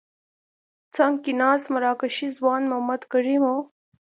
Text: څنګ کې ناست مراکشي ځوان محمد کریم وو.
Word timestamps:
څنګ 0.95 1.15
کې 1.23 1.33
ناست 1.41 1.67
مراکشي 1.73 2.27
ځوان 2.37 2.61
محمد 2.71 3.01
کریم 3.11 3.41
وو. 3.45 3.57